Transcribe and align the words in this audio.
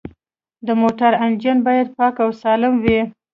د 0.67 0.67
موټر 0.81 1.11
انجن 1.25 1.57
باید 1.67 1.87
پاک 1.97 2.15
او 2.23 2.29
سالم 2.41 2.73
وي. 2.83 2.99